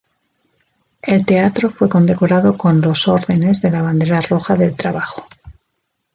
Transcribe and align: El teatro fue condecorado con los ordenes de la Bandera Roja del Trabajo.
El 1.03 1.27
teatro 1.27 1.69
fue 1.69 1.87
condecorado 1.87 2.57
con 2.57 2.81
los 2.81 3.07
ordenes 3.07 3.61
de 3.61 3.69
la 3.69 3.83
Bandera 3.83 4.19
Roja 4.21 4.55
del 4.55 4.75
Trabajo. 4.75 5.27